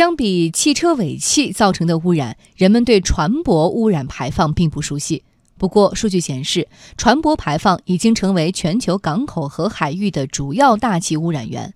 [0.00, 5.24] 相比汽车尾气造成的污染，人们对船舶污染排放并不熟悉。
[5.58, 11.74] 不过，数据显示，船舶排放已经成为全球港口和海域的主要大气污染源。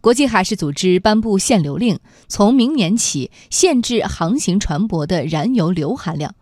[0.00, 6.34] 国际海事组织颁布限流令，从明年起限制航行船舶的燃油硫含量。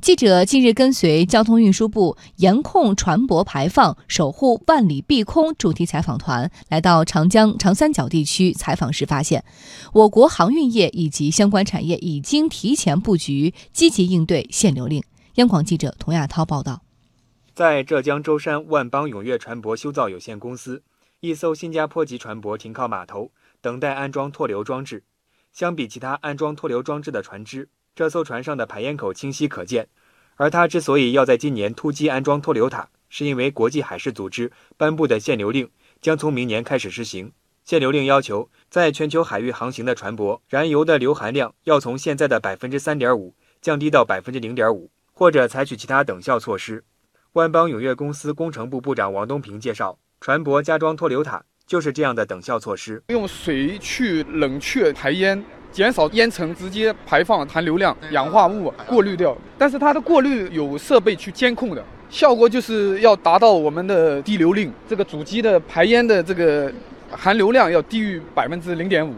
[0.00, 9.44] 记者近日跟随交通运输部“严控船舶排放，守护万里碧空”主题采访团来到长江长三角地区采访时，发现
[9.92, 15.02] 我国航运业以及相关产业已经提前布局，积极应对限流令。
[15.34, 16.82] 央广记者童亚涛报道。
[17.52, 20.84] 在浙江舟山万邦永悦船舶修造有限公司，
[21.18, 25.02] 一艘新加坡籍船舶停靠码头，等待安装脱硫装置。
[25.52, 29.88] 相比其他安装脱硫装置的船只，这艘船上的排烟口清晰可见，
[30.36, 35.68] 而它之所以要在今年突击安装脱硫塔，是因为国际海事组织颁布的限流令
[36.00, 37.32] 将从明年开始实行。
[37.64, 46.84] 限流令要求，在全球海域航行的船舶，燃油的硫含量要从现在的百分之三点五降低到百分之零点五，或者采取其他等效措施。
[47.32, 55.44] 万邦永悦公司工程部部长王东平介绍，船舶加装脱硫塔就是这样的等效措施，用水去冷却排烟。
[55.70, 66.72] 减少烟尘直接排放含硫量、氧化物过滤掉，但是它的过滤有设备去监控的，效果就是要达到我们的低硫令，这个主机的排烟的这个
[67.10, 69.14] 含硫量要低于百分之零点五。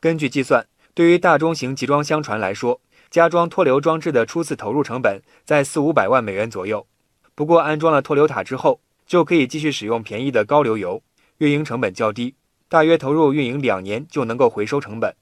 [0.00, 2.80] 根据计算，对于大中型集装箱船来说，
[3.10, 6.86] 加装脱硫装置的初次投入成本在四五百万美元左右。
[7.34, 11.02] 不过安装了脱硫塔之后，就可以继续使用便宜的高硫油，
[11.38, 12.34] 运营成本较低，
[12.68, 15.14] 大约投入运营两年就能够回收成本。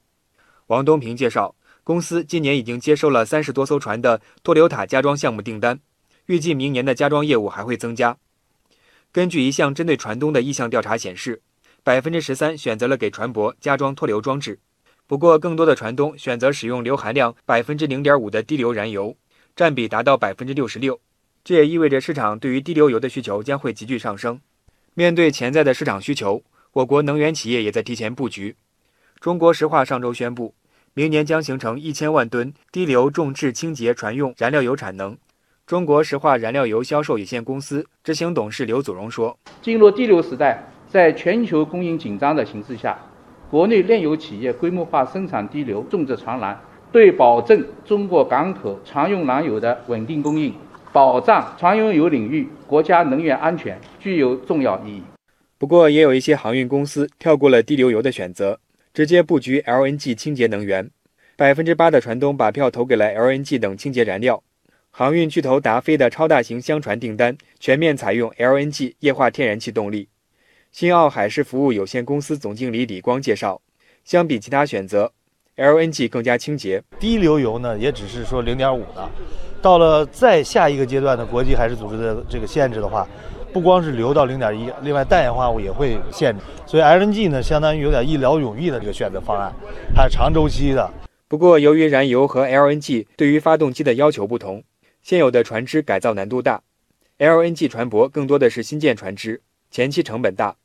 [0.67, 5.79] 王东平介绍，公司今年已经接收了三十多艘船的脱硫塔加装项目订单，
[6.27, 8.17] 预计明年的加装业务还会增加。
[9.11, 11.41] 根据一项针对船东的意向调查显示，
[11.83, 14.59] 百分之十三选择了给船舶加装脱硫装置，
[15.07, 19.17] 不过更多的船东选择使用硫含量百分之零点五的低硫燃油，
[19.55, 20.99] 占比达到百分之六十六。
[21.43, 24.39] 这也意味着市场对于低硫油的需求将会急剧上升。
[24.93, 28.55] 面对潜在的市场需求，我国能源企业也在提前布局。
[29.19, 30.53] 中国石化上周宣布。
[30.93, 35.17] 明年将形成一千万吨低硫重质清洁船用燃料油产能。
[35.65, 42.99] 中国石化燃料油销售有限公司执行董事刘祖荣说：“进入低硫时代，在全球供应紧张的形势下，
[43.49, 46.59] 国内炼油企业规模化生产低硫重质船燃，
[46.91, 50.53] 对保证中国港口常用燃油的稳定供应、
[50.91, 55.01] 保障船用油领域国家能源安全具有重要意义。”
[55.57, 58.59] 不过，也有一些航运公司跳过了低硫油的选择。
[58.93, 60.89] 直接布局 LNG 清洁能源，
[61.37, 64.43] 百分之八的船东把票投给了 LNG 等清洁燃料。
[64.89, 70.09] 航运巨头达飞的超大型箱船订单全面采用 LNG 液化天然气动力。
[70.73, 73.61] 新奥海事服务有限公司总经理李光介绍，
[74.03, 75.13] 相比其他选择
[75.55, 76.83] ，LNG 更加清洁。
[76.99, 79.09] 低硫油呢，也只是说零点五的，
[79.61, 83.07] 到了再下一个阶段的国际海事组织的这个限制的话。
[83.53, 89.53] 不光是流到零点一，另外氮氧化物也会限制，所以 LNG 呢，相当于有点一劳永逸的这个选择方案，
[89.93, 90.89] 它是长周期的。
[91.27, 94.63] 不过，由于燃油和 LNG 对于发动机的要求不同，
[95.01, 96.61] 现有的船只改造难度大
[97.17, 100.55] ，LNG 船舶更多的是新建船只，前期成本大，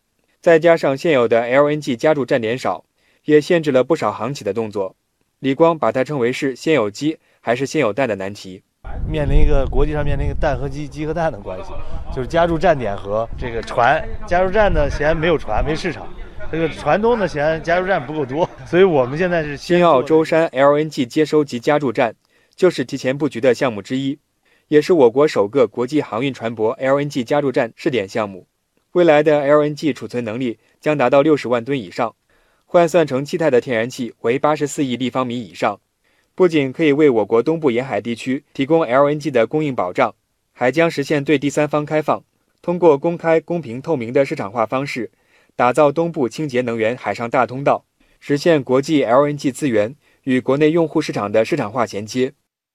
[0.40, 2.84] 再加上现有的 LNG 加注站点少，
[3.24, 4.94] 也限制了不少航企的动作。
[5.40, 8.62] 李光把它称为是先有鸡还是先有蛋的难题。
[9.08, 11.72] 面临一个国际上面临一个蛋和鸡、鸡和蛋的关系，
[12.14, 14.02] 就是加注站点和这个船。
[14.26, 16.04] 加油站呢，显然没有船，没市场；
[16.50, 18.48] 这个船东呢，显然加油站不够多。
[18.66, 22.14] 所以我们现在是新澳舟山 LNG 接收及加注站，
[22.54, 24.18] 就是提前布局的项目之一，
[24.68, 28.46] 也是我国首个国际航运船舶 LNG 加注站试点项目。
[28.92, 32.14] 未来的 LNG 储存能力将达到六十万吨以上，
[32.64, 35.78] 换算成气态的天然气为八十四亿立方米以上。
[36.36, 40.14] 不仅可以为我国东部沿海地区提供 LNG 的供应保障，
[40.52, 42.22] 还将实现对第三方开放，
[42.60, 45.10] 通过公开、公平、透明的市场化方式，
[45.56, 47.86] 打造东部清洁能源海上大通道，
[48.20, 52.34] 实现国际 LNG 资源与国内用户市场的市场化衔接。